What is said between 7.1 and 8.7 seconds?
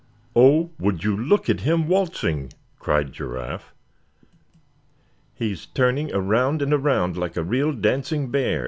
like a real dancing bear!"